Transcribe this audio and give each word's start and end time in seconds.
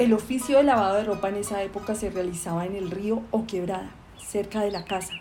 El 0.00 0.14
oficio 0.14 0.56
de 0.56 0.64
lavado 0.64 0.96
de 0.96 1.04
ropa 1.04 1.28
en 1.28 1.36
esa 1.36 1.62
época 1.62 1.94
se 1.94 2.08
realizaba 2.08 2.64
en 2.64 2.74
el 2.74 2.90
río 2.90 3.22
o 3.30 3.46
quebrada, 3.46 3.90
cerca 4.18 4.62
de 4.62 4.70
la 4.70 4.84
casa. 4.84 5.12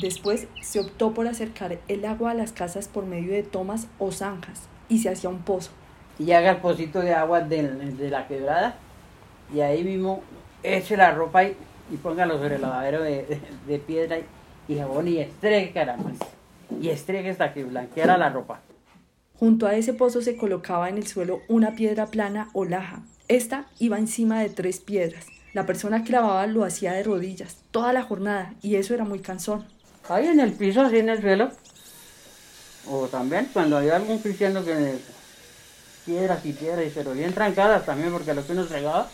Después 0.00 0.46
se 0.62 0.80
optó 0.80 1.12
por 1.12 1.26
acercar 1.26 1.78
el 1.86 2.04
agua 2.06 2.30
a 2.30 2.34
las 2.34 2.50
casas 2.52 2.88
por 2.88 3.04
medio 3.04 3.32
de 3.32 3.42
tomas 3.42 3.88
o 3.98 4.10
zanjas 4.10 4.62
y 4.88 5.00
se 5.00 5.10
hacía 5.10 5.28
un 5.28 5.40
pozo. 5.40 5.70
Y 6.18 6.32
haga 6.32 6.52
el 6.52 6.56
pocito 6.62 7.00
de 7.00 7.12
agua 7.12 7.42
de, 7.42 7.62
de 7.74 8.08
la 8.08 8.26
quebrada 8.26 8.76
y 9.54 9.60
ahí 9.60 9.84
mismo 9.84 10.22
eche 10.62 10.96
la 10.96 11.10
ropa 11.10 11.44
y, 11.44 11.54
y 11.90 11.96
póngalo 11.98 12.38
sobre 12.38 12.54
el 12.54 12.62
lavadero 12.62 13.02
de, 13.02 13.24
de- 13.26 13.40
de 13.66 13.78
piedra 13.80 14.16
y, 14.18 14.24
y 14.72 14.78
jabón 14.78 15.08
y 15.08 15.18
estregue 15.18 15.72
caramba. 15.72 16.10
Y 16.80 16.88
estregue 16.88 17.28
hasta 17.28 17.52
que 17.52 17.64
blanqueara 17.64 18.16
la 18.16 18.30
ropa. 18.30 18.60
Junto 19.38 19.66
a 19.66 19.74
ese 19.74 19.92
pozo 19.92 20.22
se 20.22 20.38
colocaba 20.38 20.88
en 20.88 20.96
el 20.96 21.06
suelo 21.06 21.40
una 21.48 21.72
piedra 21.74 22.06
plana 22.06 22.48
o 22.54 22.64
laja. 22.64 23.02
Esta 23.32 23.64
iba 23.78 23.98
encima 23.98 24.42
de 24.42 24.50
tres 24.50 24.80
piedras. 24.80 25.24
La 25.54 25.64
persona 25.64 26.04
que 26.04 26.12
lavaba 26.12 26.46
lo 26.46 26.64
hacía 26.64 26.92
de 26.92 27.02
rodillas 27.02 27.56
toda 27.70 27.94
la 27.94 28.02
jornada 28.02 28.52
y 28.60 28.76
eso 28.76 28.92
era 28.92 29.04
muy 29.04 29.20
cansón. 29.20 29.64
Ahí 30.10 30.26
en 30.26 30.38
el 30.38 30.52
piso, 30.52 30.82
así 30.82 30.98
en 30.98 31.08
el 31.08 31.22
suelo. 31.22 31.50
O 32.90 33.08
también 33.08 33.48
cuando 33.50 33.78
había 33.78 33.96
algún 33.96 34.18
cristiano 34.18 34.62
que 34.62 34.98
piedras 36.04 36.44
y 36.44 36.52
piedras, 36.52 36.86
y 36.86 36.90
pero 36.90 37.12
bien 37.14 37.32
trancadas 37.32 37.86
también, 37.86 38.12
porque 38.12 38.34
lo 38.34 38.46
que 38.46 38.52
uno 38.52 38.66
regaba 38.66 39.08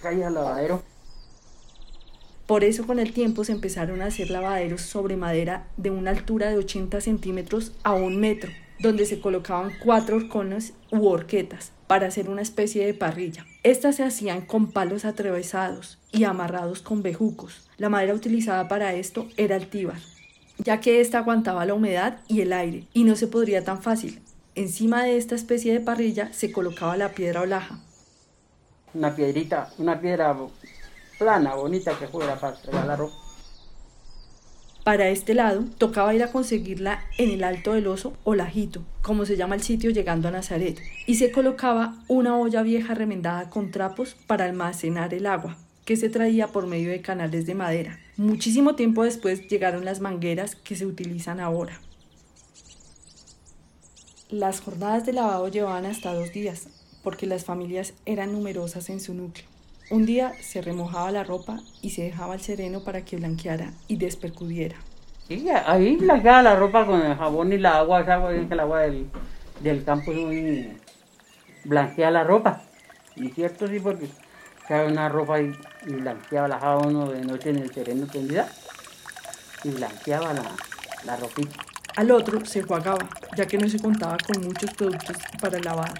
caía 0.00 0.28
al 0.28 0.34
lavadero. 0.34 0.82
Por 2.46 2.64
eso 2.64 2.86
con 2.86 2.98
el 2.98 3.12
tiempo 3.12 3.44
se 3.44 3.52
empezaron 3.52 4.00
a 4.00 4.06
hacer 4.06 4.30
lavaderos 4.30 4.80
sobre 4.80 5.18
madera 5.18 5.66
de 5.76 5.90
una 5.90 6.12
altura 6.12 6.48
de 6.48 6.56
80 6.56 7.02
centímetros 7.02 7.72
a 7.82 7.92
un 7.92 8.18
metro, 8.18 8.50
donde 8.84 9.06
se 9.06 9.18
colocaban 9.18 9.72
cuatro 9.82 10.16
horcones 10.16 10.74
u 10.90 11.08
horquetas 11.08 11.72
para 11.86 12.06
hacer 12.06 12.28
una 12.28 12.42
especie 12.42 12.84
de 12.84 12.94
parrilla. 12.94 13.46
Estas 13.62 13.96
se 13.96 14.04
hacían 14.04 14.42
con 14.42 14.72
palos 14.72 15.04
atravesados 15.04 15.98
y 16.12 16.24
amarrados 16.24 16.82
con 16.82 17.02
bejucos. 17.02 17.68
La 17.78 17.88
madera 17.88 18.14
utilizada 18.14 18.68
para 18.68 18.94
esto 18.94 19.26
era 19.36 19.56
el 19.56 19.68
tíbar, 19.68 19.98
ya 20.58 20.80
que 20.80 21.00
ésta 21.00 21.18
aguantaba 21.18 21.64
la 21.64 21.74
humedad 21.74 22.20
y 22.28 22.42
el 22.42 22.52
aire, 22.52 22.86
y 22.92 23.04
no 23.04 23.16
se 23.16 23.26
podría 23.26 23.64
tan 23.64 23.82
fácil. 23.82 24.20
Encima 24.54 25.02
de 25.02 25.16
esta 25.16 25.34
especie 25.34 25.72
de 25.72 25.80
parrilla 25.80 26.32
se 26.32 26.52
colocaba 26.52 26.96
la 26.96 27.10
piedra 27.10 27.40
o 27.40 27.46
laja, 27.46 27.80
Una 28.92 29.16
piedrita, 29.16 29.72
una 29.78 30.00
piedra 30.00 30.36
plana, 31.18 31.54
bonita 31.54 31.98
que 31.98 32.06
fuera 32.06 32.38
para 32.38 32.54
estregar 32.54 32.86
la 32.86 32.96
ropa. 32.96 33.14
Para 34.84 35.08
este 35.08 35.32
lado, 35.32 35.64
tocaba 35.78 36.14
ir 36.14 36.22
a 36.22 36.30
conseguirla 36.30 37.06
en 37.16 37.30
el 37.30 37.42
Alto 37.42 37.72
del 37.72 37.86
Oso 37.86 38.12
o 38.22 38.34
Lajito, 38.34 38.84
como 39.00 39.24
se 39.24 39.38
llama 39.38 39.54
el 39.54 39.62
sitio 39.62 39.88
llegando 39.88 40.28
a 40.28 40.30
Nazaret, 40.30 40.78
y 41.06 41.14
se 41.14 41.32
colocaba 41.32 41.94
una 42.06 42.36
olla 42.36 42.62
vieja 42.62 42.92
remendada 42.92 43.48
con 43.48 43.70
trapos 43.70 44.14
para 44.26 44.44
almacenar 44.44 45.14
el 45.14 45.24
agua, 45.24 45.56
que 45.86 45.96
se 45.96 46.10
traía 46.10 46.48
por 46.48 46.66
medio 46.66 46.90
de 46.90 47.00
canales 47.00 47.46
de 47.46 47.54
madera. 47.54 47.98
Muchísimo 48.18 48.74
tiempo 48.74 49.04
después 49.04 49.48
llegaron 49.48 49.86
las 49.86 50.00
mangueras 50.00 50.54
que 50.54 50.76
se 50.76 50.84
utilizan 50.84 51.40
ahora. 51.40 51.80
Las 54.28 54.60
jornadas 54.60 55.06
de 55.06 55.14
lavado 55.14 55.48
llevaban 55.48 55.86
hasta 55.86 56.12
dos 56.12 56.30
días, 56.30 56.68
porque 57.02 57.26
las 57.26 57.46
familias 57.46 57.94
eran 58.04 58.32
numerosas 58.32 58.90
en 58.90 59.00
su 59.00 59.14
núcleo. 59.14 59.53
Un 59.90 60.06
día 60.06 60.32
se 60.40 60.62
remojaba 60.62 61.10
la 61.10 61.24
ropa 61.24 61.60
y 61.82 61.90
se 61.90 62.02
dejaba 62.02 62.34
al 62.34 62.40
sereno 62.40 62.82
para 62.84 63.04
que 63.04 63.16
blanqueara 63.16 63.70
y 63.86 63.96
despercudiera. 63.96 64.76
Y 65.28 65.48
ahí 65.48 65.96
blanqueaba 65.96 66.42
la 66.42 66.56
ropa 66.56 66.86
con 66.86 67.00
el 67.02 67.14
jabón 67.16 67.52
y 67.52 67.58
la 67.58 67.78
agua, 67.78 68.00
esa 68.00 68.14
agua, 68.14 68.32
el 68.34 68.60
agua 68.60 68.80
del, 68.80 69.06
del 69.60 69.84
campo 69.84 70.12
es 70.12 70.18
muy 70.18 70.72
blanquea 71.64 72.10
la 72.10 72.24
ropa. 72.24 72.62
Y 73.16 73.28
cierto 73.28 73.68
sí, 73.68 73.78
porque 73.78 74.08
cae 74.66 74.86
una 74.86 75.08
ropa 75.08 75.40
y, 75.40 75.52
y 75.86 75.92
blanqueaba 75.92 76.48
la 76.48 76.58
jabón 76.58 77.12
de 77.12 77.24
noche 77.24 77.50
en 77.50 77.58
el 77.58 77.72
sereno 77.72 78.06
tendida 78.06 78.48
y 79.64 79.70
blanqueaba 79.70 80.32
la, 80.32 80.44
la 81.04 81.16
ropita. 81.16 81.56
Al 81.96 82.10
otro 82.10 82.44
se 82.44 82.60
enjuagaba, 82.60 83.08
ya 83.36 83.46
que 83.46 83.58
no 83.58 83.68
se 83.68 83.78
contaba 83.78 84.16
con 84.18 84.42
muchos 84.42 84.70
productos 84.74 85.16
para 85.40 85.58
lavar. 85.60 85.92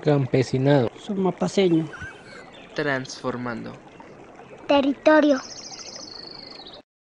Campesinado. 0.00 0.90
Sumapaseño. 0.98 1.86
Transformando. 2.74 3.72
Territorio. 4.66 5.38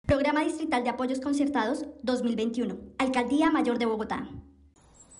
Programa 0.07 0.43
Distrital 0.43 0.83
de 0.83 0.89
Apoyos 0.89 1.19
Concertados 1.19 1.85
2021. 2.01 2.77
Alcaldía 2.97 3.51
Mayor 3.51 3.77
de 3.77 3.85
Bogotá. 3.85 4.27